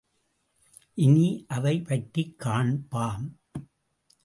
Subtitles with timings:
[0.93, 1.45] இனி
[1.47, 3.27] அவை பற்றிக் காண்பாம்.